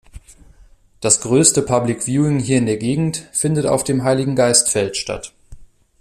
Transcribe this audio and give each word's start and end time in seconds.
Das 0.99 1.21
größte 1.21 1.61
Public 1.61 2.01
Viewing 2.05 2.39
hier 2.39 2.57
in 2.57 2.65
der 2.65 2.77
Gegend 2.77 3.17
findet 3.33 3.67
auf 3.67 3.83
dem 3.83 4.01
Heiligengeistfeld 4.03 4.97
statt. 4.97 5.31